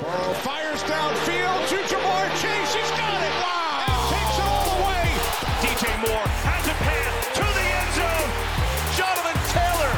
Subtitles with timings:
[0.00, 2.74] Burrow fires downfield to Ja'Marr Chase.
[2.74, 3.32] He's got it.
[3.40, 3.80] Wow.
[3.88, 5.08] And takes it all the way.
[5.64, 8.28] DJ Moore has a pass to the end zone.
[8.92, 9.92] Jonathan Taylor.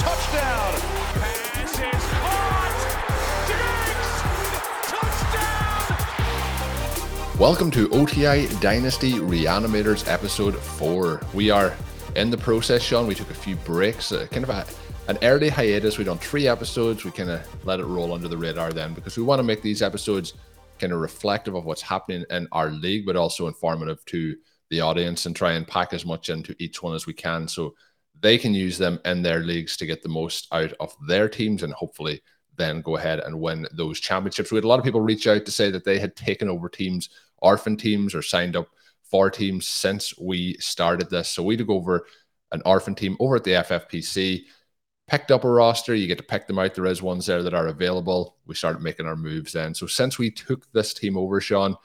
[0.00, 0.72] Touchdown.
[1.20, 2.72] Pass is caught.
[3.52, 4.10] Diggs.
[7.28, 7.38] Touchdown.
[7.38, 11.20] Welcome to OTI Dynasty Reanimators episode 4.
[11.34, 11.76] We are
[12.16, 13.06] in the process, Shawn.
[13.06, 14.64] We took a few breaks, uh, kind of a
[15.08, 15.98] an early hiatus.
[15.98, 17.04] We've done three episodes.
[17.04, 19.60] We kind of let it roll under the radar then because we want to make
[19.60, 20.34] these episodes
[20.78, 24.34] kind of reflective of what's happening in our league, but also informative to
[24.70, 27.74] the audience and try and pack as much into each one as we can so
[28.20, 31.62] they can use them in their leagues to get the most out of their teams
[31.62, 32.22] and hopefully
[32.56, 34.50] then go ahead and win those championships.
[34.50, 36.68] We had a lot of people reach out to say that they had taken over
[36.68, 38.68] teams, orphan teams, or signed up
[39.02, 41.28] for teams since we started this.
[41.28, 42.06] So we took over
[42.52, 44.44] an orphan team over at the FFPC
[45.06, 45.94] picked up a roster.
[45.94, 46.74] You get to pick them out.
[46.74, 48.36] There is ones there that are available.
[48.46, 49.74] We started making our moves then.
[49.74, 51.76] So since we took this team over, Shawn,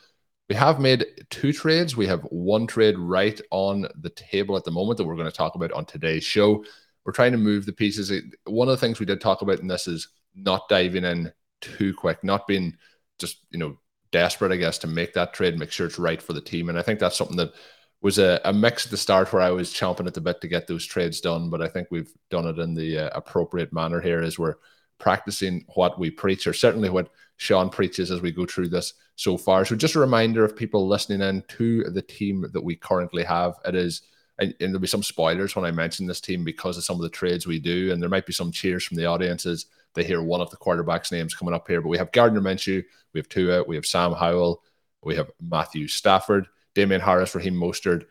[0.48, 1.96] we have made two trades.
[1.96, 5.36] We have one trade right on the table at the moment that we're going to
[5.36, 6.64] talk about on today's show.
[7.06, 8.12] We're trying to move the pieces.
[8.46, 11.94] One of the things we did talk about in this is not diving in too
[11.94, 12.76] quick, not being
[13.20, 13.78] just, you know,
[14.12, 16.70] desperate, I guess, to make that trade, make sure it's right for the team.
[16.70, 17.54] And I think that's something that
[18.02, 20.48] was a, a, mix at the start where I was chomping at the bit to
[20.48, 24.00] get those trades done, but I think we've done it in the uh, appropriate manner
[24.00, 24.56] here as we're
[25.00, 29.38] practicing what we preach, or certainly what Shawn preaches as we go through this so
[29.38, 29.66] far.
[29.66, 33.56] So, just a reminder of people listening in to the team that we currently have.
[33.66, 34.02] It is,
[34.40, 37.02] and, and there'll be some spoilers when I mention this team because of some of
[37.02, 39.68] the trades we do, and there might be some cheers from the audiences.
[39.96, 42.84] They hear one of the quarterbacks' names coming up here, but we have Gardner Minshew,
[43.14, 44.62] we have Tua, we have Sam Howell,
[45.02, 46.48] we have Matthew Stafford.
[46.76, 48.06] Damien Harris, Raheem Mostert,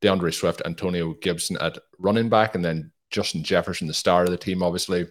[0.00, 4.36] D'Andre Swift, Antonio Gibson at running back, and then Justin Jefferson, the star of the
[4.36, 5.06] team, obviously.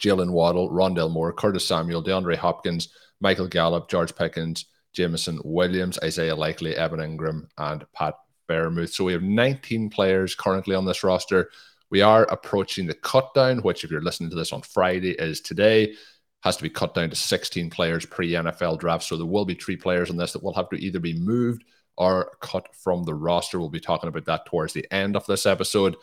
[0.00, 6.34] Jalen Waddle, Rondale Moore, Curtis Samuel, DeAndre Hopkins, Michael Gallup, George Pickens, Jameson Williams, Isaiah
[6.34, 8.14] Likely, Evan Engram, and Pat
[8.48, 8.90] Freiermuth.
[8.90, 11.50] So we have 19 players currently on this roster.
[11.90, 15.40] We are approaching the cut down, which, if you're listening to this on Friday, is
[15.40, 15.94] today.
[16.42, 19.04] Has to be cut down to 16 players pre NFL draft.
[19.04, 21.64] So there will be three players on this that will have to either be moved
[21.98, 23.58] are cut from the roster.
[23.58, 25.96] We'll be talking about that towards the end of this episode.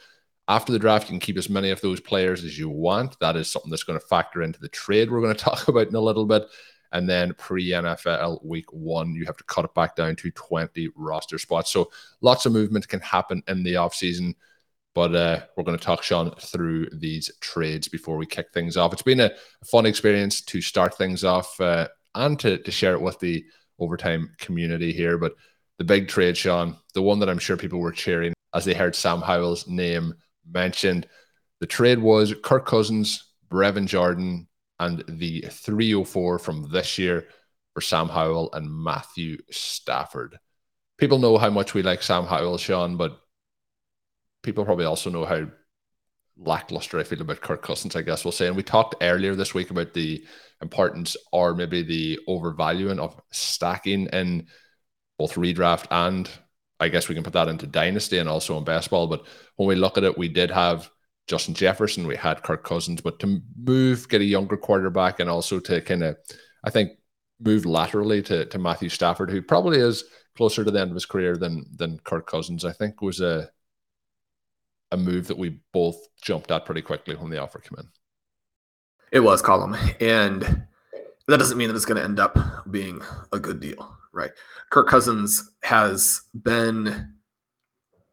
[0.48, 3.20] After the draft, you can keep as many of those players as you want.
[3.20, 5.88] That is something that's going to factor into the trade we're going to talk about
[5.88, 6.44] in a little bit.
[6.94, 10.90] And then pre NFL week one, you have to cut it back down to 20
[10.96, 11.72] roster spots.
[11.72, 14.36] So lots of movement can happen in the offseason.
[14.94, 18.94] But uh, we're going to talk Shawn through these trades before we kick things off.
[18.94, 19.32] It's been a
[19.64, 23.46] fun experience to start things off uh, and to, to share it with the
[23.78, 25.20] overtime community here.
[25.20, 25.34] But
[25.78, 28.96] the big trade, Shawn, the one that I'm sure people were cheering as they heard
[28.96, 30.14] Sam Howell's name
[30.50, 31.08] mentioned.
[31.60, 34.48] The trade was Kirk Cousins, Brevin Jordan,
[34.80, 37.28] and the 304 from this year
[37.74, 40.38] for Sam Howell and Matthew Stafford.
[40.98, 43.20] People know how much we like Sam Howell, Shawn, but
[44.44, 45.48] people probably also know how
[46.38, 48.48] lackluster I feel about Kirk Cousins, I guess we'll say.
[48.48, 50.24] And we talked earlier this week about the
[50.62, 54.48] importance or maybe the overvaluing of stacking in
[55.18, 56.30] both redraft and
[56.80, 59.08] I guess we can put that into dynasty and also in baseball.
[59.08, 59.26] But
[59.56, 60.90] when we look at it, we did have
[61.28, 65.60] Justin Jefferson, we had Kirk Cousins, but to move, get a younger quarterback, and also
[65.60, 66.18] to kind of,
[66.64, 66.92] I think,
[67.40, 70.04] move laterally to, to Matthew Stafford, who probably is
[70.36, 73.50] closer to the end of his career than than Kirk Cousins, I think was a
[74.92, 77.90] a move that we both jumped at pretty quickly when the offer came in.
[79.12, 80.64] It was Colm, and
[81.28, 82.38] that doesn't mean that it's going to end up
[82.72, 83.02] being
[83.34, 84.32] a good deal, right?
[84.72, 87.14] Kirk Cousins has been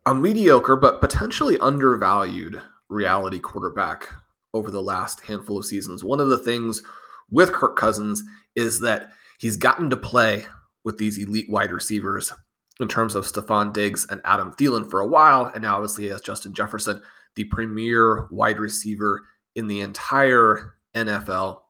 [0.07, 4.09] a mediocre but potentially undervalued reality quarterback
[4.53, 6.05] over the last handful of seasons.
[6.05, 6.83] One of the things
[7.31, 8.23] with Kirk Cousins
[8.55, 10.47] is that He's gotten to play
[10.85, 12.33] with these elite wide receivers
[12.81, 15.51] in terms of Stefon Diggs and Adam Thielen for a while.
[15.53, 17.03] And now, obviously, has Justin Jefferson,
[17.37, 19.23] the premier wide receiver
[19.55, 21.61] in the entire NFL.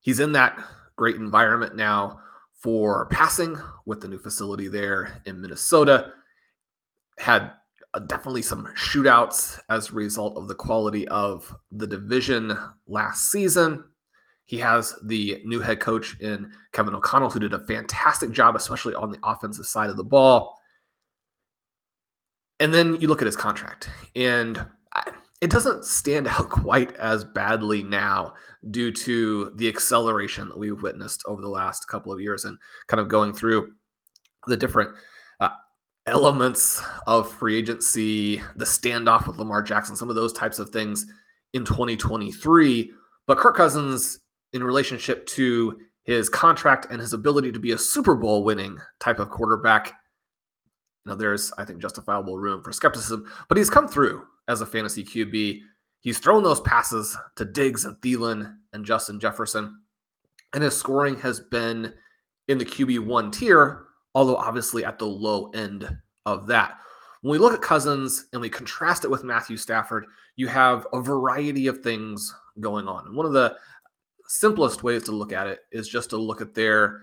[0.00, 0.62] He's in that
[0.96, 2.20] great environment now
[2.64, 6.14] for passing with the new facility there in Minnesota.
[7.18, 7.52] Had
[7.92, 12.56] uh, definitely some shootouts as a result of the quality of the division
[12.86, 13.84] last season.
[14.46, 18.94] He has the new head coach in Kevin O'Connell, who did a fantastic job, especially
[18.94, 20.58] on the offensive side of the ball.
[22.60, 24.64] And then you look at his contract, and
[25.42, 28.32] it doesn't stand out quite as badly now
[28.70, 33.00] due to the acceleration that we've witnessed over the last couple of years and kind
[33.00, 33.72] of going through
[34.46, 34.90] the different
[35.40, 35.50] uh,
[36.06, 41.06] elements of free agency, the standoff with Lamar Jackson, some of those types of things
[41.52, 42.90] in 2023.
[43.26, 44.20] But Kirk Cousins
[44.52, 49.18] in relationship to his contract and his ability to be a Super Bowl winning type
[49.18, 49.88] of quarterback.
[51.04, 54.66] you know, there's, I think, justifiable room for skepticism, but he's come through as a
[54.66, 55.60] fantasy QB.
[56.04, 59.80] He's thrown those passes to Diggs and Thielen and Justin Jefferson,
[60.52, 61.94] and his scoring has been
[62.46, 65.88] in the QB1 tier, although obviously at the low end
[66.26, 66.76] of that.
[67.22, 70.04] When we look at Cousins and we contrast it with Matthew Stafford,
[70.36, 73.06] you have a variety of things going on.
[73.06, 73.56] And one of the
[74.26, 77.00] simplest ways to look at it is just to look at their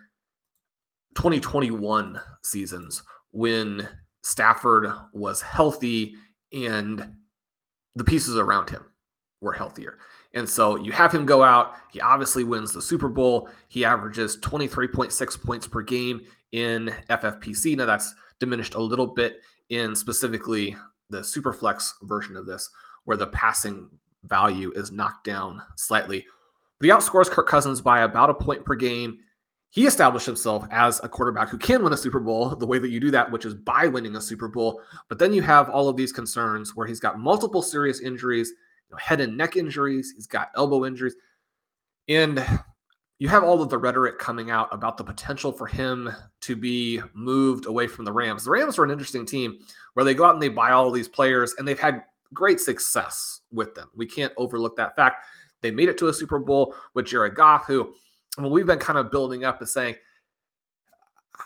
[1.16, 3.02] 2021 seasons
[3.32, 3.90] when
[4.22, 6.14] Stafford was healthy
[6.54, 7.16] and
[7.96, 8.86] the pieces around him
[9.42, 9.98] were healthier.
[10.34, 11.76] And so you have him go out.
[11.92, 13.50] He obviously wins the Super Bowl.
[13.68, 16.22] He averages 23.6 points per game
[16.54, 17.76] in FFPC.
[17.76, 20.76] Now that's diminished a little bit in specifically
[21.10, 22.70] the Superflex version of this,
[23.04, 23.90] where the passing
[24.24, 26.26] value is knocked down slightly
[26.82, 29.20] but he outscores Kirk Cousins by about a point per game.
[29.70, 32.90] He established himself as a quarterback who can win a Super Bowl the way that
[32.90, 34.82] you do that, which is by winning a Super Bowl.
[35.08, 38.52] But then you have all of these concerns where he's got multiple serious injuries,
[38.92, 41.16] know, head and neck injuries, he's got elbow injuries.
[42.08, 42.46] And
[43.20, 46.10] you have all of the rhetoric coming out about the potential for him
[46.42, 48.46] to be moved away from the Rams.
[48.46, 49.60] The Rams are an interesting team
[49.94, 52.04] where they go out and they buy all these players and they've had
[52.34, 53.90] great success with them.
[53.96, 55.26] We can't overlook that fact.
[55.62, 57.94] They made it to a Super Bowl with Jared Goff, who
[58.38, 59.96] well, we've been kind of building up as saying,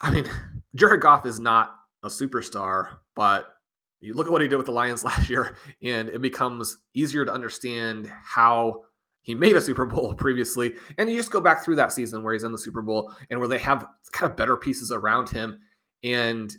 [0.02, 0.30] I mean,
[0.76, 3.55] Jared Goff is not a superstar, but
[4.02, 7.26] you look at what he did with the Lions last year, and it becomes easier
[7.26, 8.84] to understand how
[9.22, 10.76] he made a Super Bowl previously.
[10.98, 13.40] And you just go back through that season where he's in the Super Bowl and
[13.40, 15.60] where they have kind of better pieces around him.
[16.04, 16.56] And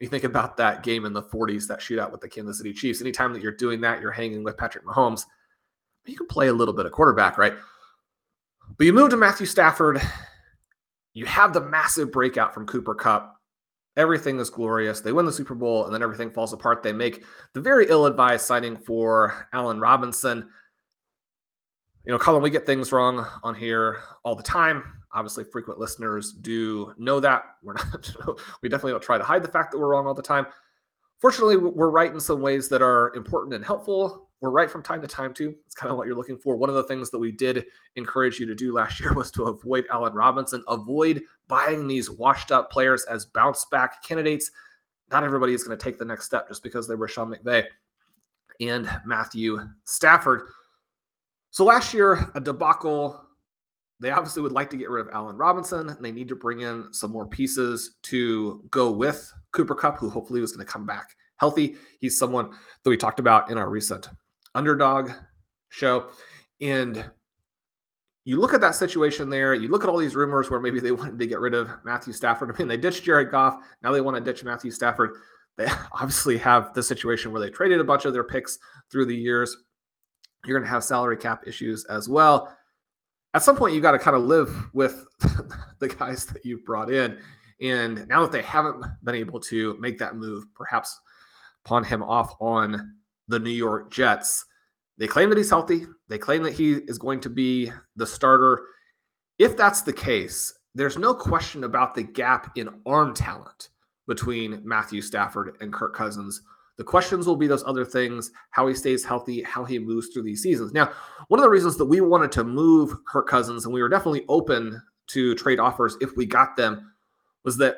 [0.00, 3.00] you think about that game in the 40s, that shootout with the Kansas City Chiefs.
[3.00, 5.24] Anytime that you're doing that, you're hanging with Patrick Mahomes
[6.06, 7.54] you can play a little bit of quarterback, right?
[8.76, 10.00] But you move to Matthew Stafford,
[11.14, 13.35] you have the massive breakout from Cooper Kupp.
[13.96, 15.00] Everything is glorious.
[15.00, 16.82] They win the Super Bowl and then everything falls apart.
[16.82, 20.48] They make the very ill advised signing for Allen Robinson.
[22.04, 24.84] You know, Colm, we get things wrong on here all the time.
[25.12, 27.44] Obviously, frequent listeners do know that.
[27.62, 28.14] We're not,
[28.62, 30.46] we definitely don't try to hide the fact that we're wrong all the time.
[31.18, 35.00] Fortunately, we're right in some ways that are important and helpful we're right from time
[35.00, 35.54] to time too.
[35.64, 36.56] It's kind of what you're looking for.
[36.56, 37.64] One of the things that we did
[37.96, 42.52] encourage you to do last year was to avoid Allen Robinson, avoid buying these washed
[42.52, 44.50] up players as bounce back candidates.
[45.10, 47.64] Not everybody is going to take the next step just because they were Sean McVay
[48.60, 50.48] and Matthew Stafford.
[51.50, 53.22] So last year, a debacle.
[53.98, 55.88] They obviously would like to get rid of Allen Robinson.
[55.88, 60.10] And they need to bring in some more pieces to go with Cooper Kupp, who
[60.10, 61.76] hopefully was going to come back healthy.
[62.00, 62.50] He's someone
[62.82, 64.08] that we talked about in our recent
[64.56, 65.10] underdog
[65.68, 66.08] show.
[66.60, 67.04] And
[68.24, 70.90] you look at that situation there, you look at all these rumors where maybe they
[70.92, 72.50] wanted to get rid of Matthew Stafford.
[72.50, 73.56] I mean, they ditched Jared Goff.
[73.82, 75.12] Now they want to ditch Matthew Stafford.
[75.56, 78.58] They obviously have the situation where they traded a bunch of their picks
[78.90, 79.56] through the years.
[80.44, 82.56] You're going to have salary cap issues as well.
[83.34, 85.04] At some point, you got to kind of live with
[85.78, 87.18] the guys that you've brought in.
[87.60, 90.98] And now that they haven't been able to make that move, perhaps
[91.64, 92.94] pawn him off on
[93.28, 94.44] the New York Jets.
[94.98, 95.86] They claim that he's healthy.
[96.08, 98.62] They claim that he is going to be the starter.
[99.38, 103.70] If that's the case, there's no question about the gap in arm talent
[104.06, 106.42] between Matthew Stafford and Kirk Cousins.
[106.78, 110.24] The questions will be those other things how he stays healthy, how he moves through
[110.24, 110.72] these seasons.
[110.72, 110.92] Now,
[111.28, 114.24] one of the reasons that we wanted to move Kirk Cousins, and we were definitely
[114.28, 116.92] open to trade offers if we got them,
[117.44, 117.76] was that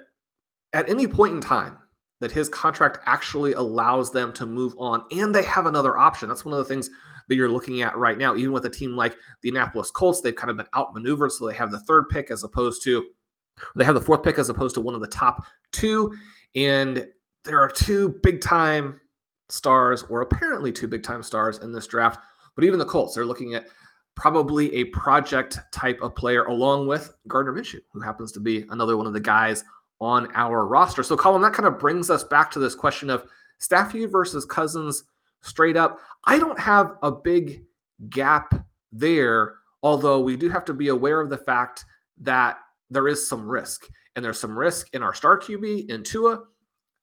[0.73, 1.79] at any point in time,
[2.21, 6.29] that his contract actually allows them to move on and they have another option.
[6.29, 6.91] That's one of the things
[7.29, 8.35] that you're looking at right now.
[8.37, 11.55] Even with a team like the Indianapolis Colts, they've kind of been outmaneuvered, so they
[11.55, 13.05] have the third pick as opposed to
[13.77, 16.15] they have the fourth pick as opposed to one of the top two.
[16.55, 17.07] And
[17.45, 19.01] there are two big time
[19.49, 22.21] stars, or apparently two big time stars in this draft.
[22.55, 23.67] But even the Colts, they're looking at
[24.15, 28.97] probably a project type of player along with Gardner Minshew, who happens to be another
[28.97, 29.65] one of the guys
[30.01, 31.03] on our roster.
[31.03, 33.25] So, Colm, that kind of brings us back to this question of
[33.59, 35.05] Stafford versus Cousins
[35.41, 35.99] straight up.
[36.25, 37.65] I don't have a big
[38.11, 38.55] gap
[38.93, 41.85] there, although we do have to be aware of the fact
[42.21, 42.59] that
[42.91, 43.89] there is some risk.
[44.17, 46.43] And there's some risk in our star QB in Tua.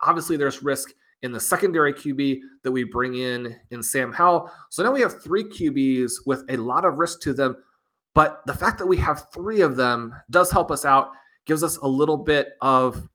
[0.02, 4.52] Obviously, there's risk in the secondary QB that we bring in in Sam Howell.
[4.70, 7.56] So now we have three QBs with a lot of risk to them.
[8.14, 11.12] But the fact that we have three of them does help us out,
[11.46, 13.08] gives us a little bit of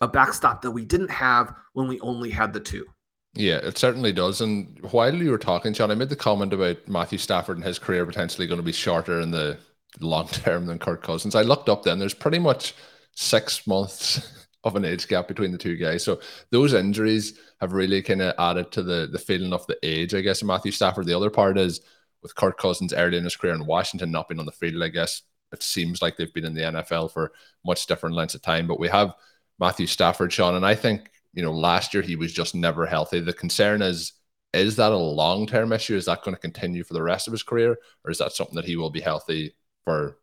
[0.00, 2.86] a backstop that we didn't have when we only had the two.
[3.34, 4.40] Yeah, it certainly does.
[4.40, 7.80] And while you were talking, Shawn, I made the comment about Matthew Stafford and his
[7.80, 9.58] career potentially going to be shorter in the
[10.00, 11.34] long term than Kirk Cousins.
[11.34, 12.74] I looked up then, there's pretty much
[13.12, 16.04] six months of an age gap between the two guys.
[16.04, 20.14] So those injuries have really kind of added to the the feeling of the age,
[20.14, 21.06] I guess, of Matthew Stafford.
[21.06, 21.80] The other part is
[22.22, 24.88] with Kirk Cousins early in his career in Washington not being on the field, I
[24.88, 25.22] guess
[25.54, 27.32] it seems like they've been in the NFL for
[27.64, 28.66] much different lengths of time.
[28.66, 29.14] But we have
[29.58, 33.20] Matthew Stafford, Shawn, and I think, you know, last year he was just never healthy.
[33.20, 34.12] The concern is
[34.52, 35.96] is that a long term issue?
[35.96, 37.76] Is that going to continue for the rest of his career?
[38.04, 40.18] Or is that something that he will be healthy for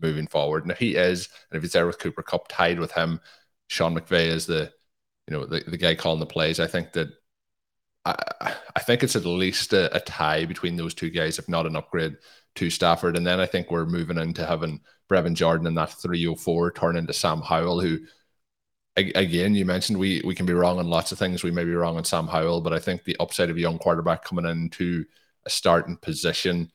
[0.00, 0.62] moving forward?
[0.62, 3.20] And if he is, and if he's there with Cooper Kupp tied with him,
[3.68, 4.72] Sean McVay is the
[5.28, 6.60] you know the, the guy calling the plays.
[6.60, 7.08] I think that
[8.04, 11.66] I, I think it's at least a, a, tie between those two guys, if not
[11.66, 12.16] an upgrade
[12.56, 13.16] to Stafford.
[13.16, 14.80] And then I think we're moving into having
[15.10, 17.98] Brevin Jordan in that 304 turn into Sam Howell, who
[18.96, 21.42] again you mentioned we we can be wrong on lots of things.
[21.42, 23.78] We may be wrong on Sam Howell, but I think the upside of a young
[23.78, 25.04] quarterback coming into
[25.44, 26.70] a starting position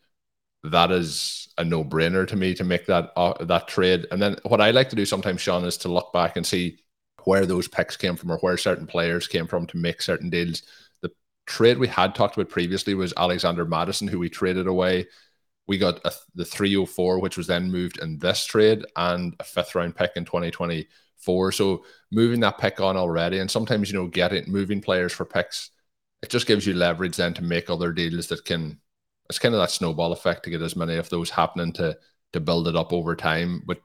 [0.64, 4.08] that is a no-brainer to me to make that uh, that trade.
[4.12, 6.80] And then what I like to do sometimes, Shawn, is to look back and see
[7.24, 10.64] where those picks came from or where certain players came from to make certain deals.
[11.02, 11.12] The
[11.46, 15.08] trade we had talked about previously was Alexander Mattison, who we traded away.
[15.70, 19.76] We got a, the 304, which was then moved in this trade, and a fifth
[19.76, 21.52] round pick in 2024.
[21.52, 25.70] So moving that pick on already, and sometimes you know getting moving players for picks,
[26.22, 28.80] it just gives you leverage then to make other deals that can
[29.30, 31.98] it's kind of that snowball effect to get as many of those happening to
[32.34, 33.62] to build it up over time.
[33.66, 33.80] But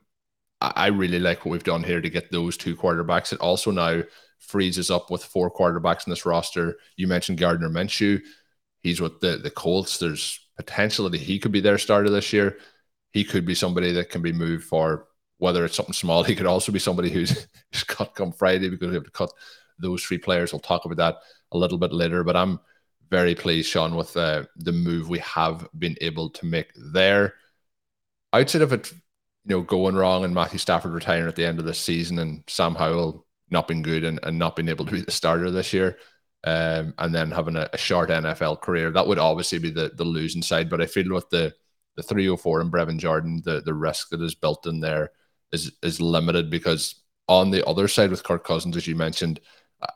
[0.61, 3.31] I really like what we've done here to get those two quarterbacks.
[3.31, 4.01] It also now
[4.39, 6.77] freezes up with four quarterbacks in this roster.
[6.95, 8.21] You mentioned Gardner Minshew.
[8.81, 9.97] He's with the, the Colts.
[9.97, 12.57] There's potential that he could be their starter this year.
[13.11, 15.07] He could be somebody that can be moved for
[15.37, 16.23] whether it's something small.
[16.25, 19.31] He could also be somebody who's, who's cut come Friday because we have to cut
[19.79, 20.53] those three players.
[20.53, 21.17] We'll talk about that
[21.51, 22.23] a little bit later.
[22.23, 22.59] But I'm
[23.09, 27.35] very pleased, Shawn, with uh, the move we have been able to make there.
[28.33, 31.65] Outside of it, you know, going wrong and Matthew Stafford retiring at the end of
[31.65, 35.01] the season and Sam Howell not being good and, and not being able to be
[35.01, 35.97] the starter this year,
[36.45, 40.03] um, and then having a, a, short NFL career, that would obviously be the, the
[40.03, 40.69] losing side.
[40.69, 41.53] But I feel with the
[41.95, 45.11] the 304 and Brevin Jordan, the, the risk that is built in there
[45.51, 46.95] is is limited because
[47.27, 49.39] on the other side with Kirk Cousins, as you mentioned,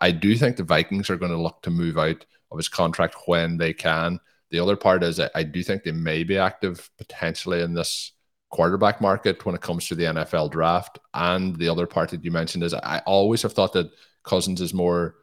[0.02, 3.16] I do think the Vikings are going to look to move out of his contract
[3.28, 4.20] when they can.
[4.50, 8.14] The other part is I do think they may be active potentially in this
[8.50, 10.98] quarterback market when it comes to the NFL draft.
[11.14, 13.92] And the other part that you mentioned is I always have thought that
[14.24, 15.16] Cousins is more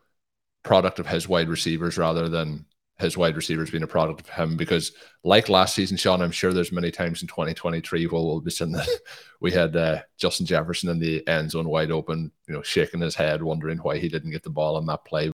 [0.66, 2.66] product of his wide receivers rather than
[2.98, 4.92] his wide receivers being a product of him because
[5.22, 8.72] like last season shawn i'm sure there's many times in 2023 where we'll be saying
[8.72, 8.88] that
[9.40, 13.14] we had uh, justin jefferson in the end zone wide open you know shaking his
[13.14, 15.30] head wondering why he didn't get the ball on that play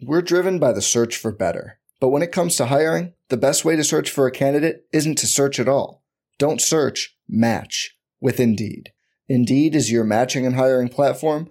[0.00, 1.80] we're driven by the search for better.
[2.00, 5.18] But when it comes to hiring, the best way to search for a candidate isn't
[5.18, 6.04] to search at all.
[6.38, 8.92] Don't search, match with Indeed.
[9.28, 11.50] Indeed is your matching and hiring platform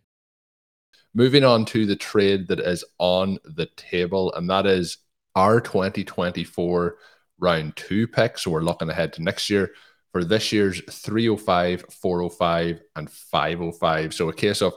[1.13, 4.97] Moving on to the trade that is on the table, and that is
[5.35, 6.97] our 2024
[7.39, 8.37] round two pick.
[8.37, 9.71] So we're looking ahead to next year
[10.11, 14.13] for this year's 305, 405, and 505.
[14.13, 14.73] So a case of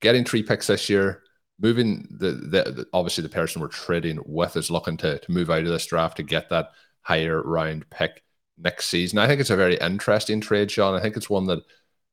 [0.00, 1.22] getting three picks this year,
[1.60, 5.50] moving the, the, the, obviously the person we're trading with is looking to, to move
[5.50, 6.70] out of this draft to get that
[7.02, 8.22] higher round pick
[8.58, 9.18] next season.
[9.18, 10.94] I think it's a very interesting trade, Shawn.
[10.94, 11.62] I think it's one that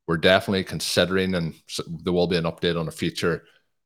[0.08, 1.54] we're definitely considering, and
[2.04, 3.44] there will be an update on a future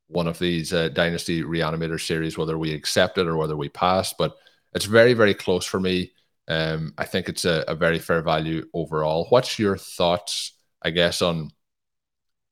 [0.08, 4.14] one of these uh, Dynasty Reanimator series, whether we accept it or whether we pass.
[4.14, 4.38] But
[4.74, 6.14] it's very, very close for me.
[6.48, 9.28] Um, I think it's a, a very fair value overall.
[9.30, 11.52] What's your thoughts, I guess, on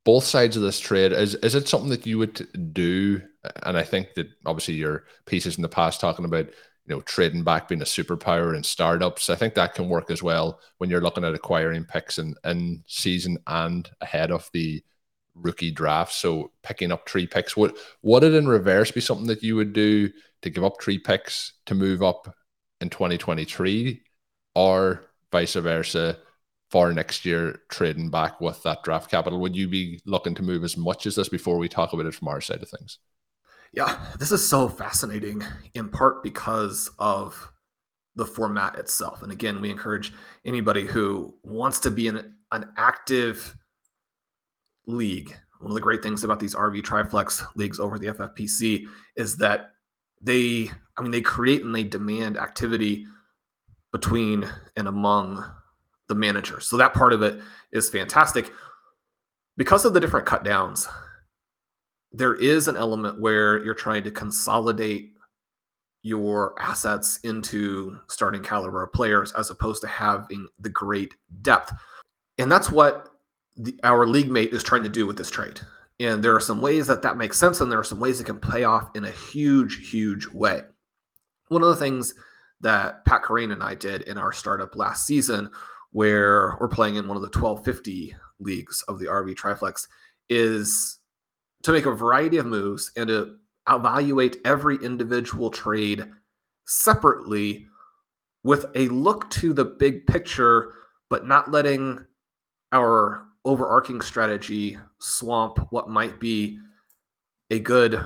[0.05, 1.11] both sides of this trade.
[1.11, 3.21] Is is it something that you would do?
[3.63, 6.47] And I think that obviously your pieces in the past talking about
[6.85, 9.29] you know trading back being a superpower in startups.
[9.29, 12.83] I think that can work as well when you're looking at acquiring picks in, in
[12.87, 14.83] season and ahead of the
[15.33, 16.13] rookie draft.
[16.13, 17.57] So picking up three picks.
[17.57, 20.09] Would would it in reverse be something that you would do
[20.41, 22.33] to give up three picks to move up
[22.81, 24.01] in 2023
[24.55, 26.17] or vice versa?
[26.71, 29.39] for next year trading back with that draft capital?
[29.39, 32.13] Would you be looking to move as much as this before we talk about it
[32.13, 32.99] from our side of things?
[33.73, 35.43] Yeah, this is so fascinating
[35.73, 37.51] in part because of
[38.15, 39.21] the format itself.
[39.21, 40.13] And again, we encourage
[40.45, 43.57] anybody who wants to be in an active
[44.87, 45.35] league.
[45.59, 48.85] One of the great things about these RV Triflex leagues over the FFPC
[49.17, 49.71] is that
[50.21, 53.05] they, I mean, they create and they demand activity
[53.91, 55.43] between and among
[56.07, 56.67] the managers.
[56.67, 57.41] So that part of it
[57.71, 58.51] is fantastic.
[59.57, 60.87] Because of the different cut downs,
[62.15, 65.11] there is an element where you're trying to consolidate
[66.01, 71.73] your assets into starting caliber players as opposed to having the great depth.
[72.37, 73.09] And that's what
[73.57, 75.59] the, our league mate is trying to do with this trade.
[75.99, 78.25] And there are some ways that that makes sense, and there are some ways it
[78.25, 80.61] can pay off in a huge, huge way.
[81.47, 82.13] One of the things
[82.61, 85.49] that Pat Kerrane and I did in our startup last season
[85.91, 89.87] where we're playing in one of the 1250 leagues of the RV Triflex,
[90.29, 90.99] is
[91.65, 96.05] to make a variety of moves and to evaluate every individual trade
[96.67, 97.65] separately
[98.43, 100.73] with a look to the big picture,
[101.09, 102.05] but not letting
[102.71, 106.59] our overarching strategy swamp what might be
[107.49, 107.99] a good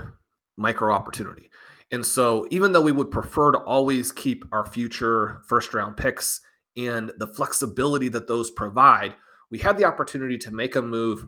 [0.56, 1.50] micro opportunity.
[1.92, 6.40] And so, even though we would prefer to always keep our future first round picks
[6.78, 9.16] and the flexibility that those provide,
[9.52, 11.28] we had the opportunity to make a move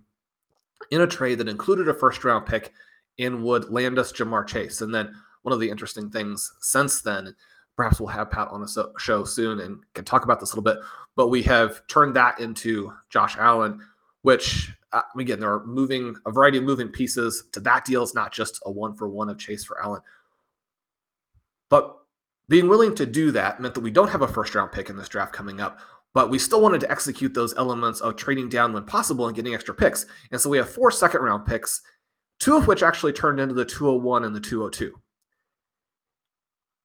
[0.90, 2.74] in a trade that included a first round pick
[3.20, 4.82] and would land us Ja'Marr Chase.
[4.82, 5.14] And then
[5.44, 7.36] one of the interesting things since then,
[7.76, 10.74] perhaps we'll have Pat on a show soon and can talk about this a little
[10.74, 10.84] bit,
[11.16, 13.82] but we have turned that into Josh Allen,
[14.22, 18.04] which uh, again, there are moving a variety of moving pieces to that deal.
[18.04, 20.02] It's not just a one for one of Chase for Allen.
[21.70, 21.98] But
[22.50, 24.98] being willing to do that meant that we don't have a first round pick in
[24.98, 25.80] this draft coming up,
[26.14, 29.54] but we still wanted to execute those elements of trading down when possible and getting
[29.54, 30.06] extra picks.
[30.32, 31.82] And so we have four second round picks,
[32.40, 34.94] two of which actually turned into the 201 and the 202.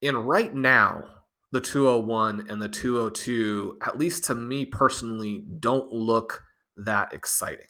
[0.03, 1.05] And right now,
[1.53, 6.43] the 201 and the 202, at least to me personally, don't look
[6.77, 7.67] that exciting.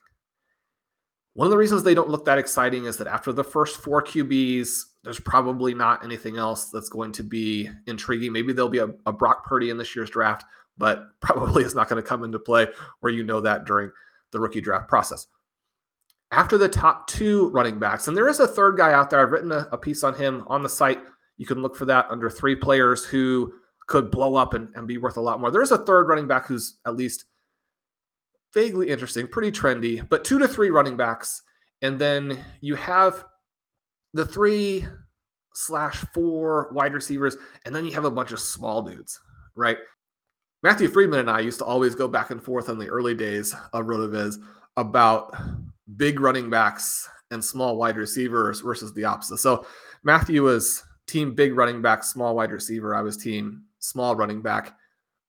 [1.34, 4.02] One of the reasons they don't look that exciting is that after the first four
[4.02, 8.32] QBs, there's probably not anything else that's going to be intriguing.
[8.32, 10.44] Maybe there'll be a, a Brock Purdy in this year's draft,
[10.78, 12.66] but probably is not going to come into play
[13.00, 13.90] where you know that during
[14.32, 15.26] the rookie draft process.
[16.32, 19.30] After the top two running backs, and there is a third guy out there, I've
[19.30, 21.00] written a, a piece on him on the site.
[21.36, 23.52] You can look for that under three players who
[23.86, 25.50] could blow up and, and be worth a lot more.
[25.50, 27.26] There's a third running back who's at least
[28.52, 31.42] vaguely interesting, pretty trendy, but two to three running backs.
[31.82, 33.24] And then you have
[34.14, 34.86] the three
[35.54, 39.20] slash four wide receivers, and then you have a bunch of small dudes,
[39.54, 39.78] right?
[40.66, 43.54] Matthew Freedman and I used to always go back and forth in the early days
[43.72, 44.38] of RotoViz
[44.76, 45.32] about
[45.96, 49.36] big running backs and small wide receivers versus the opposite.
[49.36, 49.64] So
[50.02, 52.96] Matthew was team big running back, small wide receiver.
[52.96, 54.76] I was team small running back,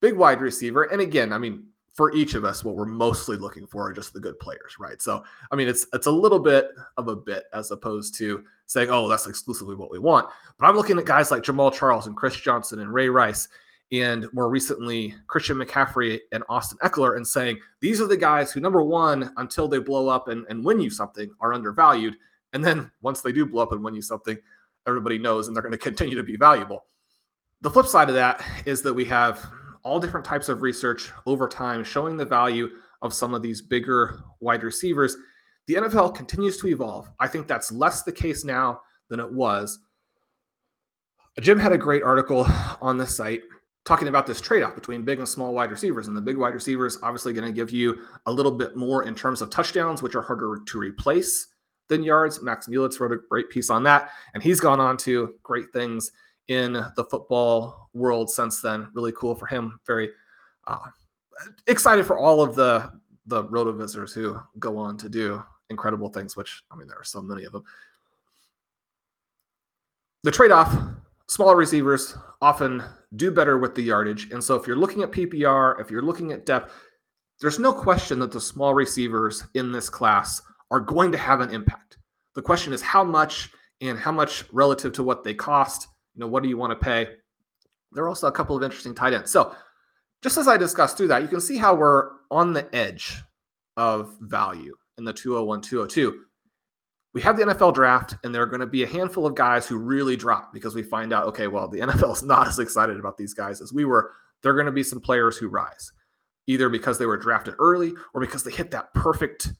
[0.01, 0.85] big wide receiver.
[0.85, 4.13] And again, I mean, for each of us, what we're mostly looking for are just
[4.13, 4.99] the good players, right?
[5.03, 8.89] So, I mean, it's it's a little bit of a bit as opposed to saying,
[8.89, 12.15] "Oh, that's exclusively what we want." But I'm looking at guys like Jamaal Charles and
[12.15, 13.47] Chris Johnson and Ray Rice,
[13.91, 18.59] and more recently Christian McCaffrey and Austin Ekeler and saying these are the guys who,
[18.59, 22.15] number one, until they blow up and, and win you something, are undervalued,
[22.53, 24.37] and then once they do blow up and win you something,
[24.87, 26.85] everybody knows, and they're going to continue to be valuable.
[27.61, 29.45] The flip side of that is that we have
[29.83, 32.69] all different types of research over time showing the value
[33.01, 35.15] of some of these bigger wide receivers.
[35.67, 37.09] the NFL continues to evolve.
[37.19, 39.79] I think that's less the case now than it was.
[41.39, 42.47] Jim had a great article
[42.81, 43.41] on the site
[43.87, 46.09] talking about this trade off between big and small wide receivers.
[46.09, 49.15] And the big wide receivers obviously going to give you a little bit more in
[49.15, 51.47] terms of touchdowns, which are harder to replace
[51.87, 52.41] than yards.
[52.41, 54.11] Max Mulitz wrote a great piece on that.
[54.33, 56.11] And he's gone on to great things
[56.49, 58.89] in the football world since then.
[58.93, 59.79] Really cool for him.
[59.87, 60.09] Very
[60.65, 60.89] uh,
[61.67, 62.91] excited for all of the
[63.27, 67.03] the roto visitors who go on to do incredible things, which I mean, there are
[67.03, 67.63] so many of them.
[70.23, 70.73] The trade off
[71.27, 72.83] smaller receivers often
[73.15, 74.31] do better with the yardage.
[74.31, 76.73] And so if you're looking at PPR, if you're looking at depth,
[77.41, 81.51] there's no question that the small receivers in this class are going to have an
[81.51, 81.97] impact.
[82.35, 83.49] The question is how much
[83.81, 85.87] and how much relative to what they cost.
[86.15, 87.07] You know, what do you want to pay?
[87.91, 89.31] There are also a couple of interesting tight ends.
[89.31, 89.55] So
[90.23, 93.21] just as I discussed through that, you can see how we're on the edge
[93.77, 96.23] of value in the 201, 202
[97.17, 99.65] we have the NFL draft, and there are going to be a handful of guys
[99.65, 102.99] who really drop because we find out, okay, well, the NFL is not as excited
[102.99, 104.11] about these guys as we were.
[104.43, 105.91] There are going to be some players who rise,
[106.45, 109.51] either because they were drafted early or because they hit that perfect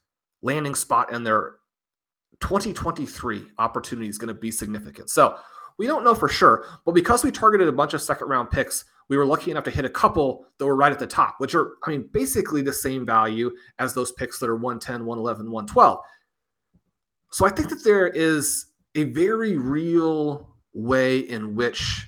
[0.43, 1.56] landing spot and their
[2.41, 5.10] 2023 opportunity is going to be significant.
[5.10, 5.38] So
[5.80, 8.86] we don't know for sure, but because we targeted a bunch of second round picks,
[9.10, 11.56] we were lucky enough to hit a couple that were right at the top, which
[11.56, 16.00] are, I mean, basically the same value as those picks that are 110, 111, 112.
[17.32, 22.08] So I think that there is a very real way in which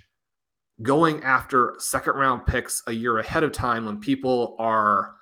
[0.81, 5.15] going after second round picks a year ahead of time when people are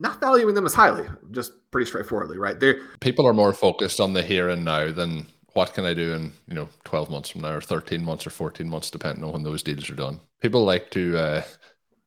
[0.00, 2.58] not valuing them as highly, just pretty straightforwardly, right?
[2.58, 6.14] They people are more focused on the here and now than what can I do
[6.14, 9.32] in you know 12 months from now or 13 months or 14 months depending on
[9.32, 10.20] when those deals are done.
[10.40, 11.42] People like to uh,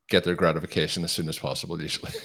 [0.09, 2.11] get their gratification as soon as possible usually.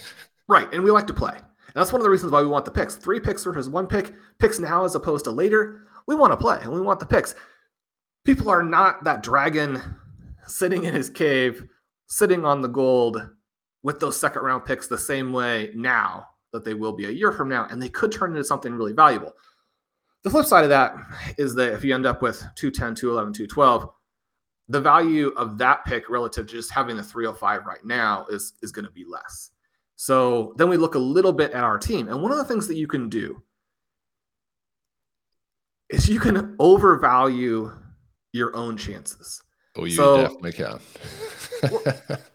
[0.48, 1.38] Right, and we like to play.
[1.74, 2.96] And that's one of the reasons why we want the picks.
[2.96, 5.86] Three picks versus one pick, picks now as opposed to later.
[6.06, 7.34] We want to play and we want the picks.
[8.24, 9.80] People are not that dragon
[10.46, 11.64] sitting in his cave,
[12.08, 13.26] sitting on the gold
[13.82, 17.32] with those second round picks the same way now that they will be a year
[17.32, 17.66] from now.
[17.70, 19.32] And they could turn into something really valuable.
[20.22, 20.94] The flip side of that
[21.38, 23.88] is that if you end up with 210, 211, 212,
[24.68, 28.70] the value of that pick relative to just having the 305 right now is, is
[28.70, 29.50] going to be less.
[29.96, 32.08] So then we look a little bit at our team.
[32.08, 33.42] And one of the things that you can do
[35.90, 37.70] is you can overvalue
[38.32, 39.42] your own chances.
[39.76, 40.80] Oh, you so, definitely can.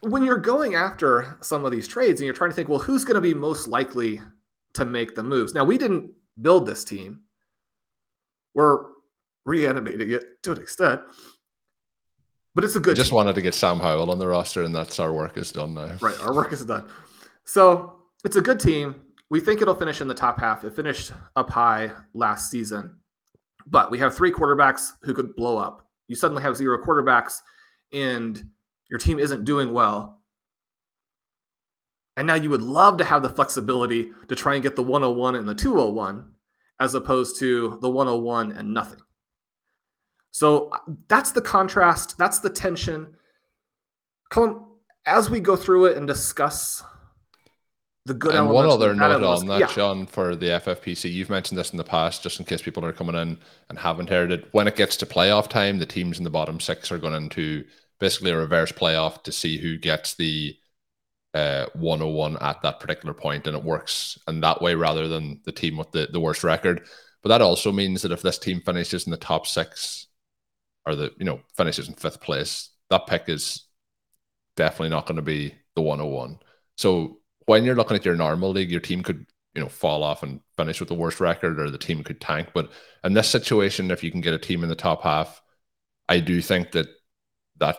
[0.02, 3.04] when you're going after some of these trades and you're trying to think, well, who's
[3.04, 4.22] going to be most likely
[4.74, 5.54] to make the moves?
[5.54, 7.22] Now, we didn't build this team.
[8.54, 8.86] We're
[9.46, 11.02] reanimating it to an extent.
[12.56, 12.93] But it's a good.
[12.93, 13.17] I just team.
[13.17, 15.96] wanted to get Sam Howell on the roster, and that's our work is done now.
[16.02, 16.89] Right, our work is done.
[17.48, 18.96] So it's a good team.
[19.30, 20.64] We think it'll finish in the top half.
[20.64, 22.98] It finished up high last season,
[23.66, 25.88] but we have three quarterbacks who could blow up.
[26.08, 27.40] You suddenly have zero quarterbacks,
[27.92, 28.50] and
[28.90, 30.22] your team isn't doing well.
[32.18, 35.36] And now you would love to have the flexibility to try and get the 101
[35.36, 36.32] and the 201
[36.80, 39.00] as opposed to the 101 and nothing.
[40.32, 40.72] So
[41.08, 43.16] that's the contrast, that's the tension.
[44.32, 44.66] Colm,
[45.06, 46.84] as we go through it and discuss
[48.08, 49.67] the good and one other note on that, yeah.
[49.67, 52.93] Shawn, for the FFPC, you've mentioned this in the past, just in case people are
[52.93, 53.38] coming in
[53.70, 54.48] and haven't heard it.
[54.54, 57.65] When it gets to playoff time, the teams in the bottom six are going into
[58.00, 60.56] basically a reverse playoff to see who gets the
[61.34, 65.52] uh, 101 at that particular point, and it works in that way rather than the
[65.52, 66.88] team with the, the worst record.
[67.22, 70.08] But that also means that if this team finishes in the top six,
[70.86, 73.65] or the you know finishes in fifth place, that pick is
[74.56, 76.39] definitely not going to be the 101.
[76.78, 77.16] So
[77.48, 80.42] when you're looking at your normal league, your team could you know fall off and
[80.56, 82.50] finish with the worst record, or the team could tank.
[82.54, 82.72] But
[83.04, 85.42] in this situation, if you can get a team in the top half,
[86.08, 86.88] I do think that
[87.58, 87.78] that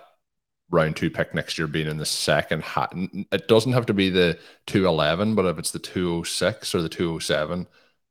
[0.71, 2.93] round two pick next year being in the second half,
[3.33, 7.67] it doesn't have to be the 211, but if it's the 206 or the 207,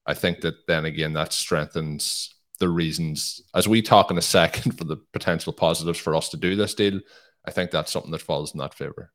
[0.06, 4.78] I think that then again that strengthens the reasons as we talk in a second
[4.78, 7.00] for the potential positives for us to do this deal.
[7.46, 9.12] I think that's something that falls in that favor.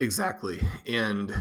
[0.00, 0.60] Exactly.
[0.86, 1.34] And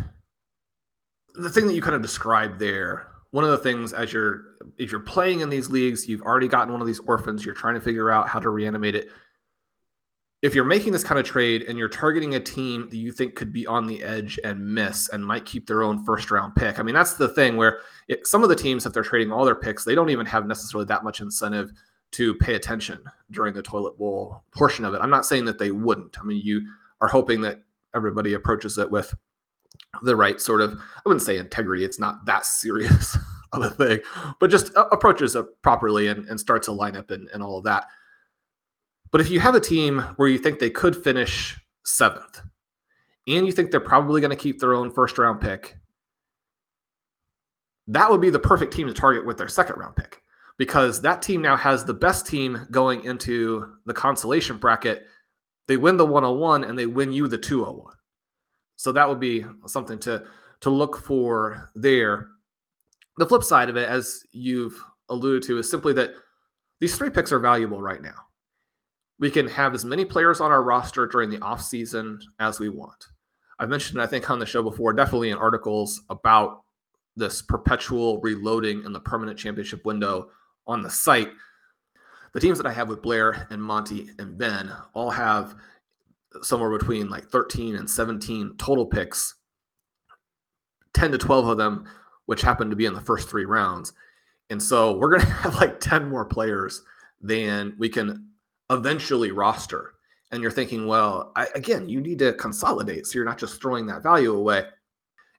[1.38, 4.44] the thing that you kind of described there one of the things as you're
[4.78, 7.76] if you're playing in these leagues you've already gotten one of these orphans you're trying
[7.76, 9.10] to figure out how to reanimate it.
[10.44, 13.36] If you're making this kind of trade and you're targeting a team that you think
[13.36, 16.80] could be on the edge and miss and might keep their own first round pick
[16.80, 19.46] i mean that's the thing where it, some of the teams if they're trading all
[19.46, 21.72] their picks they don't even have necessarily that much incentive
[22.12, 23.00] to pay attention
[23.32, 25.02] during the toilet bowl portion of it.
[25.02, 26.18] I'm not saying that they wouldn't.
[26.20, 26.66] I mean you
[27.02, 27.62] are hoping that
[27.96, 29.14] everybody approaches it with
[30.04, 31.84] the right sort of I wouldn't say integrity.
[31.84, 33.18] It's not that serious
[33.54, 34.00] of a thing,
[34.40, 37.64] but just uh, approaches it properly and, and starts a lineup and, and all of
[37.66, 37.86] that.
[39.12, 42.42] But if you have a team where you think they could finish seventh,
[43.28, 45.78] and you think they're probably going to keep their own first round pick,
[47.88, 50.22] that would be the perfect team to target with their second round pick
[50.58, 55.06] because that team now has the best team going into the consolation bracket.
[55.68, 57.94] They win the 101 and they win you the 201.
[58.78, 60.24] So that would be something to
[60.62, 62.30] to look for there.
[63.18, 66.12] The flip side of it, as you've alluded to, is simply that
[66.80, 68.16] these three picks are valuable right now.
[69.20, 73.08] We can have as many players on our roster during the offseason as we want.
[73.60, 76.64] I've mentioned, I think, on the show before, definitely in articles about
[77.16, 80.30] this perpetual reloading in the permanent championship window
[80.68, 81.30] on the site.
[82.34, 85.56] The teams that I have with Blair and Monty and Ben all have
[86.42, 89.36] somewhere between like 13 and 17 total picks,
[90.94, 91.86] 10 to 12 of them,
[92.26, 93.94] which happen to be in the first three rounds.
[94.50, 96.84] And so we're going to have like 10 more players
[97.22, 98.30] than we can
[98.70, 99.94] eventually roster.
[100.32, 103.08] And you're thinking, well, I, again, you need to consolidate.
[103.08, 104.66] So you're not just throwing that value away.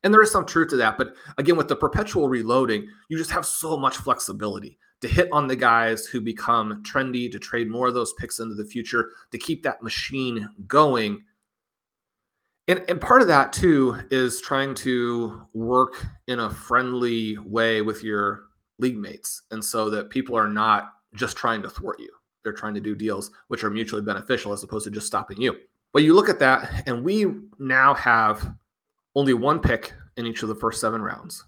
[0.02, 0.96] And there is some truth to that.
[0.96, 5.46] But again, with the perpetual reloading, you just have so much flexibility to hit on
[5.46, 9.38] the guys who become trendy, to trade more of those picks into the future, to
[9.38, 11.22] keep that machine going.
[12.66, 18.02] And, and part of that too is trying to work in a friendly way with
[18.02, 18.44] your
[18.78, 19.42] league mates.
[19.50, 22.11] And so that people are not just trying to thwart you.
[22.44, 25.56] They're trying to do deals which are mutually beneficial as opposed to just stopping you.
[25.92, 27.26] But you look at that, and we
[27.58, 28.54] now have
[29.14, 31.44] only one pick in each of the first seven rounds.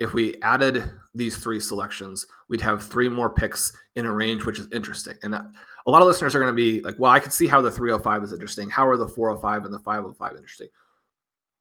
[0.00, 4.58] If we added these three selections, we'd have three more picks in a range, which
[4.58, 5.14] is interesting.
[5.22, 5.44] And that,
[5.86, 7.70] a lot of listeners are going to be like, well, I could see how the
[7.70, 8.68] 305 is interesting.
[8.68, 10.68] How are the 405 and the 505 interesting?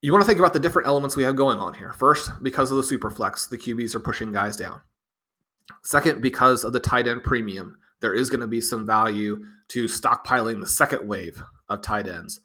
[0.01, 1.93] You want to think about the different elements we have going on here.
[1.93, 4.81] First, because of the super flex, the QBs are pushing guys down.
[5.83, 9.85] Second, because of the tight end premium, there is going to be some value to
[9.85, 12.41] stockpiling the second wave of tight ends.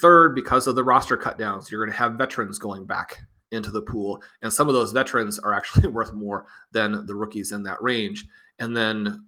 [0.00, 3.82] Third, because of the roster cutdowns, you're going to have veterans going back into the
[3.82, 4.22] pool.
[4.42, 8.26] And some of those veterans are actually worth more than the rookies in that range.
[8.58, 9.26] And then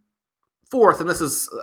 [0.70, 1.62] fourth, and this is uh,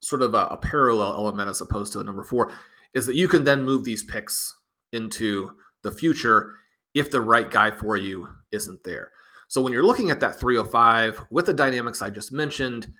[0.00, 2.52] sort of a, a parallel element as opposed to a number four,
[2.94, 4.54] is that you can then move these picks
[4.92, 5.50] into
[5.82, 6.54] the future
[6.94, 9.10] if the right guy for you isn't there.
[9.48, 12.92] So when you're looking at that 305 with the dynamics I just mentioned,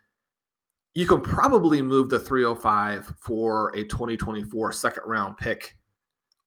[0.95, 5.76] you can probably move the 305 for a 2024 second round pick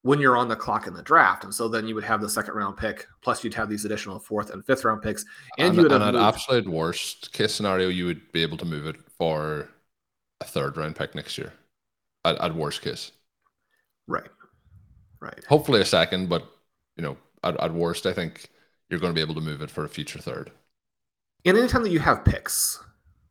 [0.03, 1.43] when you're on the clock in the draft.
[1.43, 4.19] And so then you would have the second round pick, plus you'd have these additional
[4.19, 5.25] fourth and fifth round picks.
[5.57, 8.57] And, and you would and have moved- absolute worst case scenario, you would be able
[8.57, 9.69] to move it for
[10.39, 11.53] a third round pick next year.
[12.25, 13.11] At, at worst case.
[14.07, 14.29] right.
[15.21, 15.43] Right.
[15.49, 16.49] Hopefully a second, but
[16.95, 18.49] you know, at, at worst, I think
[18.89, 20.51] you're going to be able to move it for a future third.
[21.45, 22.81] And anytime that you have picks,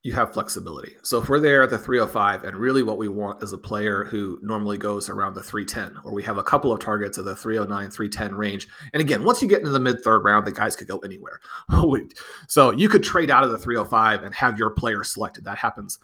[0.04, 0.94] you have flexibility.
[1.02, 4.04] So if we're there at the 305, and really what we want is a player
[4.04, 7.34] who normally goes around the 310, or we have a couple of targets of the
[7.34, 8.68] 309, 310 range.
[8.92, 11.40] And again, once you get into the mid third round, the guys could go anywhere.
[12.46, 15.44] so you could trade out of the 305 and have your player selected.
[15.44, 15.98] That happens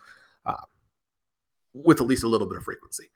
[0.45, 0.55] uh,
[1.73, 3.11] with at least a little bit of frequency.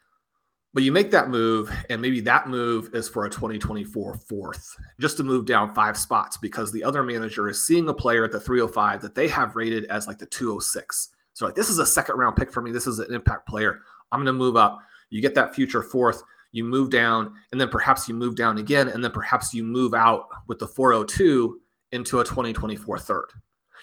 [0.78, 5.16] But you make that move, and maybe that move is for a 2024 fourth, just
[5.16, 8.38] to move down five spots because the other manager is seeing a player at the
[8.38, 11.08] 305 that they have rated as like the 206.
[11.32, 12.70] So, like, this is a second round pick for me.
[12.70, 13.80] This is an impact player.
[14.12, 14.78] I'm going to move up.
[15.10, 18.86] You get that future fourth, you move down, and then perhaps you move down again,
[18.86, 21.60] and then perhaps you move out with the 402
[21.90, 23.26] into a 2024 third.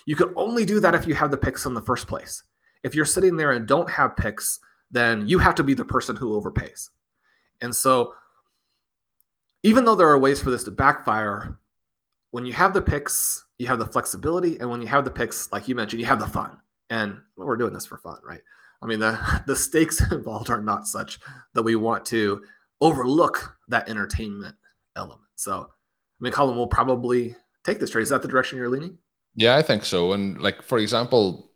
[0.05, 2.41] You can only do that if you have the picks in the first place.
[2.85, 4.61] If you're sitting there and don't have picks,
[4.95, 6.89] then you have to be the person who overpays.
[7.61, 8.13] And so,
[9.63, 11.57] even though there are ways for this to backfire,
[12.31, 15.51] when you have the picks, you have the flexibility, and when you have the picks,
[15.51, 16.57] like you mentioned, you have the fun.
[16.89, 18.41] And we're doing this for fun, right?
[18.81, 21.19] I mean, the the stakes involved are not such
[21.53, 22.43] that we want to
[22.81, 24.55] overlook that entertainment
[24.95, 25.21] element.
[25.35, 28.03] So, I mean, Colm will probably take this trade.
[28.03, 28.97] Is that the direction you're leaning?
[29.35, 30.13] Yeah, I think so.
[30.13, 31.51] And like for example,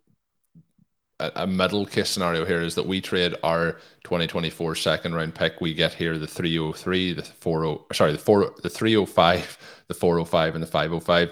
[1.19, 5.59] a, middle case scenario here is that we trade our 2024 second round pick.
[5.59, 10.63] We get here the 303, the 40, sorry, the 4, the 305, the 405, and
[10.63, 11.29] the 505.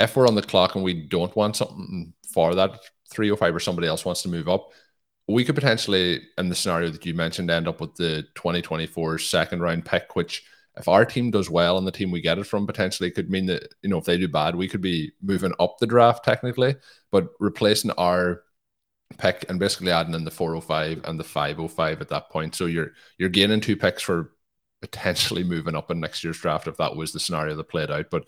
[0.00, 3.88] If we're on the clock and we don't want something for that 305 or somebody
[3.88, 4.70] else wants to move up,
[5.28, 9.60] we could potentially, in the scenario that you mentioned, end up with the 2024 second
[9.60, 10.44] round pick, which
[10.76, 13.46] if our team does well and the team we get it from potentially could mean
[13.46, 16.76] that, you know, if they do bad, we could be moving up the draft technically,
[17.10, 18.42] but replacing our
[19.16, 22.54] pick and basically adding in the 405 and the 505 at that point.
[22.54, 24.32] So you're you're gaining two picks for
[24.80, 28.10] potentially moving up in next year's draft if that was the scenario that played out.
[28.10, 28.26] But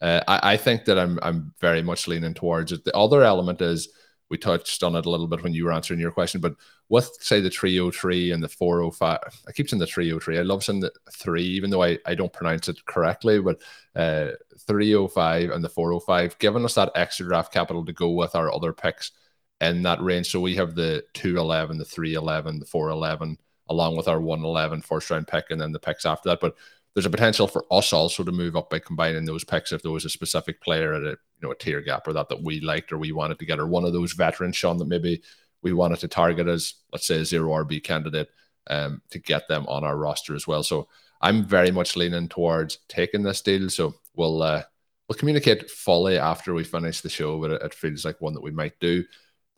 [0.00, 2.84] uh, I, I think that I'm I'm very much leaning towards it.
[2.84, 3.88] The other element is
[4.28, 6.56] we touched on it a little bit when you were answering your question, but
[6.88, 10.38] with say the 303 and the 405, I keep saying the 303.
[10.38, 13.60] I love saying the three, even though I, I don't pronounce it correctly, but
[13.94, 14.32] uh,
[14.66, 18.72] 305 and the 405, giving us that extra draft capital to go with our other
[18.72, 19.12] picks
[19.60, 20.30] in that range.
[20.30, 23.38] So we have the 211, the 311, the 411,
[23.68, 26.40] along with our 111 first round pick, and then the picks after that.
[26.40, 26.54] But
[26.94, 29.92] there's a potential for us also to move up by combining those picks if there
[29.92, 32.60] was a specific player at a you know a tier gap or that that we
[32.60, 35.22] liked or we wanted to get or one of those veterans, Shawn, that maybe
[35.62, 38.28] we wanted to target as let's say a zero RB candidate
[38.68, 40.62] um, to get them on our roster as well.
[40.62, 40.88] So
[41.20, 43.68] I'm very much leaning towards taking this deal.
[43.70, 44.62] So we'll uh,
[45.08, 48.42] we'll communicate fully after we finish the show, but it, it feels like one that
[48.42, 49.04] we might do.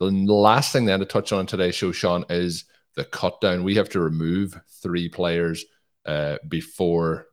[0.01, 3.65] The last thing then to touch on today's show, Shawn, is the cut down.
[3.65, 5.65] We have to remove three players
[6.07, 7.29] uh, before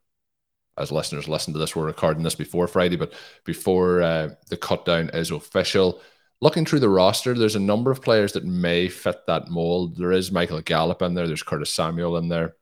[0.77, 3.13] as listeners listen to this, we're recording this before Friday, but
[3.45, 6.01] before uh, the cut down is official.
[6.41, 9.97] Looking through the roster, there's a number of players that may fit that mold.
[9.97, 12.55] There is Michael Gallup in there, there's Curtis Samuel in there.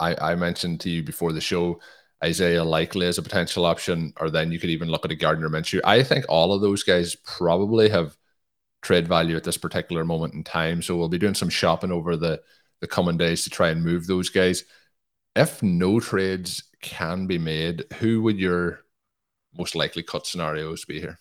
[0.00, 1.80] I, I mentioned to you before the show
[2.24, 5.50] Isaiah Likely as a potential option, or then you could even look at a Gardner
[5.50, 5.80] Minshew.
[5.84, 8.16] I think all of those guys probably have
[8.86, 10.80] trade value at this particular moment in time.
[10.80, 12.40] So we'll be doing some shopping over the,
[12.80, 14.64] the coming days to try and move those guys.
[15.34, 18.84] If no trades can be made, who would your
[19.58, 21.18] most likely cut scenarios be here?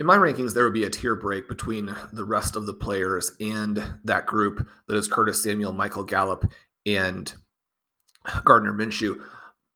[0.00, 3.30] In my rankings, there would be a tier break between the rest of the players
[3.40, 6.50] and that group that is Curtis Samuel, Michael Gallup,
[6.84, 7.32] and
[8.44, 9.22] Gardner Minshew.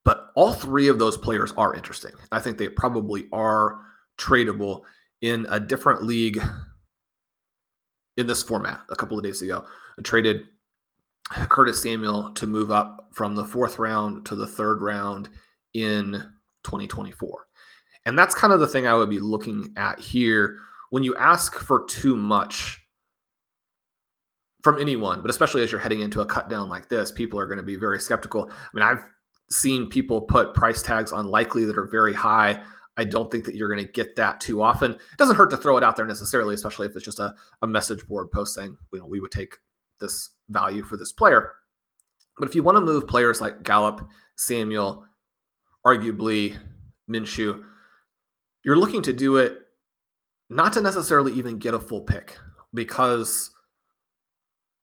[0.04, 2.12] But all three of those players are interesting.
[2.32, 3.78] I think they probably are
[4.18, 4.82] tradable
[5.20, 6.42] in a different league
[8.16, 9.64] in this format a couple of days ago.
[10.02, 10.42] Traded
[11.30, 15.28] Curtis Samuel to move up from the fourth round to the third round
[15.74, 16.12] in
[16.64, 17.46] 2024.
[18.04, 20.58] And that's kind of the thing I would be looking at here.
[20.90, 22.80] When you ask for too much
[24.62, 27.46] from anyone, but especially as you're heading into a cut down like this, people are
[27.46, 28.50] going to be very skeptical.
[28.50, 29.04] I mean, I've
[29.50, 32.62] seen people put price tags on Likely that are very high.
[32.96, 34.92] I don't think that you're going to get that too often.
[34.92, 37.66] It doesn't hurt to throw it out there necessarily, especially if it's just a, a
[37.66, 39.56] message board post saying, you know, we would take
[40.00, 41.52] this value for this player.
[42.38, 44.06] But if you want to move players like Gallup,
[44.36, 45.04] Samuel,
[45.86, 46.56] arguably
[47.10, 47.62] Minshew,
[48.64, 49.58] you're looking to do it
[50.48, 52.36] not to necessarily even get a full pick
[52.74, 53.50] because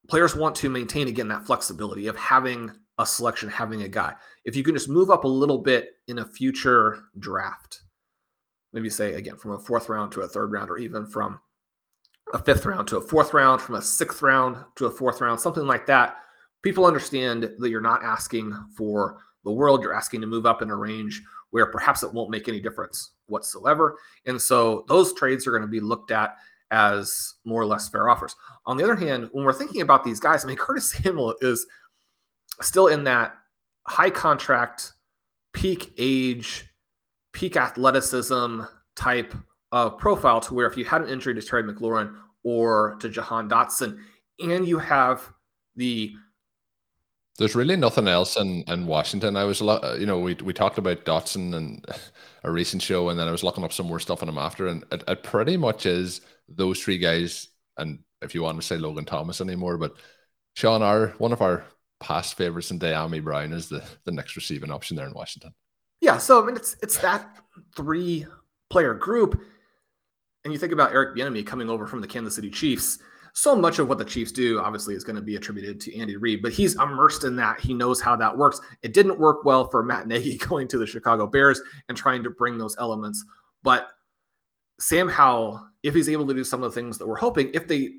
[0.07, 4.13] players want to maintain again that flexibility of having a selection, having a guy.
[4.45, 7.81] If you can just move up a little bit in a future draft,
[8.73, 11.39] maybe say again from a fourth round to a third round, or even from
[12.33, 15.39] a fifth round to a fourth round, from a sixth round to a fourth round,
[15.39, 16.17] something like that,
[16.63, 19.81] people understand that you're not asking for the world.
[19.81, 23.11] You're asking to move up in a range where perhaps it won't make any difference
[23.27, 23.97] whatsoever.
[24.25, 26.35] And so those trades are going to be looked at
[26.71, 28.35] as more or less fair offers.
[28.65, 31.67] On the other hand, when we're thinking about these guys, I mean, Curtis Samuel is
[32.61, 33.35] still in that
[33.85, 34.93] high contract,
[35.53, 36.72] peak age,
[37.33, 38.61] peak athleticism
[38.95, 39.33] type
[39.71, 43.49] of profile to where if you had an injury to Terry McLaurin or to Jahan
[43.49, 43.99] Dotson,
[44.39, 45.27] and you have
[45.75, 46.13] the
[47.39, 49.35] there's really nothing else in, in Washington.
[49.35, 51.83] I was, a lot, uh, you know, we we talked about Dotson and
[52.43, 54.67] a recent show, and then I was looking up some more stuff on him after,
[54.67, 57.47] and it, it pretty much is those three guys.
[57.77, 59.95] And if you want to say Logan Thomas anymore, but
[60.55, 61.65] Shawn, our one of our
[61.99, 65.55] past favorites in Dyami Brown is the the next receiving option there in Washington.
[66.03, 67.25] Yeah, so I mean, it's it's that
[67.77, 68.25] three
[68.69, 69.41] player group,
[70.43, 72.99] and you think about Eric Bieniemy coming over from the Kansas City Chiefs,
[73.31, 76.17] so much of what the Chiefs do obviously is going to be attributed to Andy
[76.17, 77.61] Reid, but he's immersed in that.
[77.61, 78.59] He knows how that works.
[78.81, 82.29] It didn't work well for Matt Nagy going to the Chicago Bears and trying to
[82.29, 83.23] bring those elements,
[83.63, 83.87] but
[84.81, 87.65] Sam Howell, if he's able to do some of the things that we're hoping, if
[87.65, 87.91] they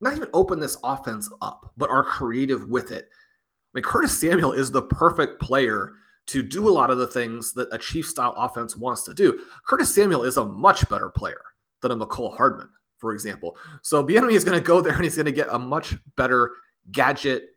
[0.00, 3.04] not even open this offense up, but are creative with it.
[3.04, 5.92] I mean, Curtis Samuel is the perfect player
[6.26, 9.40] to do a lot of the things that a Chief style offense wants to do.
[9.66, 11.42] Curtis Samuel is a much better player
[11.82, 13.56] than a Mecole Hardman, for example.
[13.82, 16.52] So Bieniemy is going to go there and he's going to get a much better
[16.90, 17.50] gadget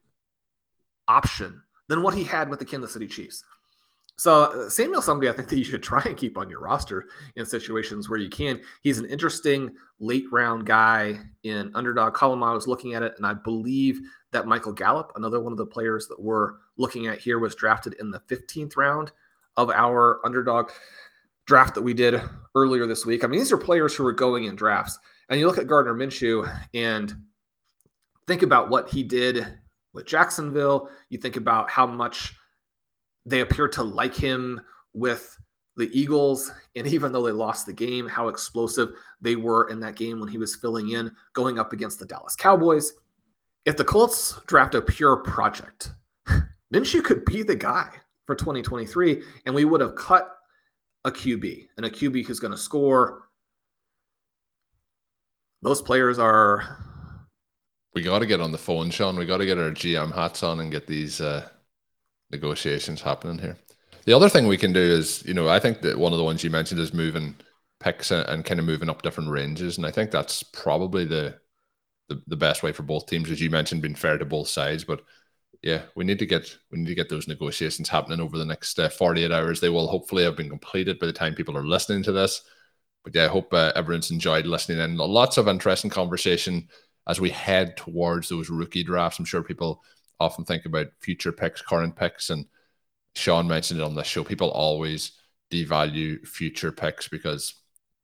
[1.08, 3.44] option than what he had with the Kansas City Chiefs.
[4.18, 7.06] So uh, Samuel, somebody I think that you should try and keep on your roster
[7.36, 8.60] in situations where you can.
[8.82, 12.44] He's an interesting late round guy in underdog Colm.
[12.44, 14.00] I was looking at it, and I believe
[14.32, 17.94] that Michael Gallup, another one of the players that we're looking at here, was drafted
[18.00, 19.12] in the 15th round
[19.56, 20.72] of our underdog
[21.46, 22.22] draft that we did
[22.56, 23.24] earlier this week.
[23.24, 25.00] I mean, these are players who are going in drafts.
[25.30, 27.14] And you look at Gardner Minshew and
[28.28, 29.48] think about what he did
[29.94, 30.90] with Jacksonville.
[31.10, 32.36] You think about how much
[33.28, 34.62] they appear to like him
[34.94, 35.38] with
[35.76, 39.96] the Eagles, and even though they lost the game, how explosive they were in that
[39.96, 42.94] game when he was filling in, going up against the Dallas Cowboys.
[43.66, 45.92] If the Colts draft a pure project,
[46.74, 47.90] Minshew could be the guy
[48.26, 50.30] for 2023, and we would have cut
[51.06, 53.30] a QB and a QB who's going to score.
[55.62, 56.84] Those players are.
[57.94, 59.18] We got to get on the phone, Shawn.
[59.18, 61.50] We got to get our GM hats on and get these uh,
[62.32, 63.58] negotiations happening here.
[64.06, 66.24] The other thing we can do is, you know, I think that one of the
[66.24, 67.36] ones you mentioned is moving
[67.80, 71.36] picks and, and kind of moving up different ranges, and I think that's probably the,
[72.10, 74.84] the the best way for both teams, as you mentioned, being fair to both sides.
[74.84, 75.04] But
[75.62, 78.80] yeah, we need to get we need to get those negotiations happening over the next
[78.80, 79.60] uh, 48 hours.
[79.60, 82.44] They will hopefully have been completed by the time people are listening to this.
[83.04, 84.98] But yeah, I hope uh, everyone's enjoyed listening in.
[84.98, 86.68] Lots of interesting conversation
[87.08, 89.20] as we head towards those rookie drafts.
[89.20, 89.84] I'm sure people
[90.20, 92.46] often think about future picks, current picks, and
[93.16, 94.24] Shawn mentioned it on this show.
[94.24, 95.14] People always
[95.52, 97.56] devalue future picks because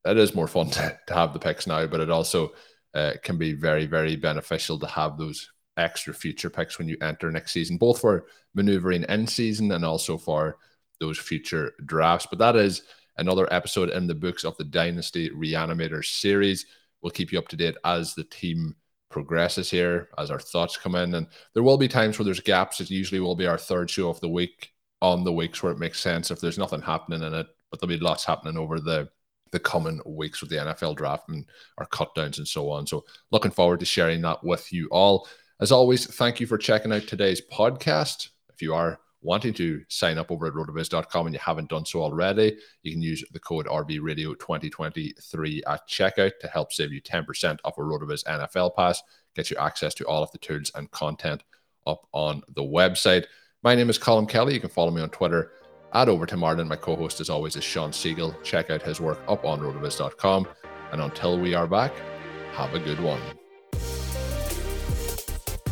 [0.05, 2.53] it is more fun to, to have the picks now, but it also
[2.93, 7.31] uh, can be very, very beneficial to have those extra future picks when you enter
[7.31, 10.57] next season, both for maneuvering in season and also for
[10.99, 12.27] those future drafts.
[12.29, 12.83] But that is
[13.17, 16.65] another episode in the books of the Dynasty Reanimator series.
[17.01, 18.75] We'll keep you up to date as the team
[19.13, 21.13] progresses here, as our thoughts come in.
[21.13, 22.81] And there will be times where there's gaps.
[22.81, 25.79] It usually will be our third show of the week on the weeks where it
[25.79, 29.09] makes sense if there's nothing happening in it, but there'll be lots happening over the
[29.51, 31.45] the coming weeks with the NFL draft and
[31.77, 32.87] our cut downs and so on.
[32.87, 35.27] So looking forward to sharing that with you all.
[35.61, 38.29] As always, thank you for checking out today's podcast.
[38.51, 42.03] If you are wanting to sign up over at rotoviz.com and you haven't done so
[42.03, 47.77] already, you can use the code RVRadio2023 at checkout to help save you 10% off
[47.77, 49.01] a Rotoviz NFL pass,
[49.35, 51.43] get you access to all of the tools and content
[51.87, 53.25] up on the website.
[53.63, 54.53] My name is Colm Kelly.
[54.53, 55.51] You can follow me on Twitter
[55.93, 56.67] at Overtime Martin.
[56.67, 58.41] My co host, as always, is Shawn Siegele.
[58.43, 60.47] Check out his work up on rotoviz.com.
[60.91, 61.93] And until we are back,
[62.53, 63.21] have a good one.